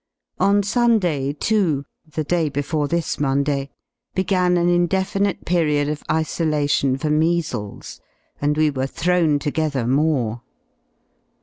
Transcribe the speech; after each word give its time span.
On 0.39 0.63
Sunday, 0.63 1.31
too 1.31 1.85
(the 2.07 2.23
day 2.23 2.49
before 2.49 2.87
this 2.87 3.19
Monday), 3.19 3.69
began 4.15 4.57
an 4.57 4.67
indefinite 4.67 5.45
period 5.45 5.87
of 5.87 6.01
isolation 6.09 6.97
for 6.97 7.11
measles, 7.11 8.01
and 8.41 8.57
we 8.57 8.71
were 8.71 8.87
thrown 8.87 9.37
together 9.37 9.85
more. 9.85 10.41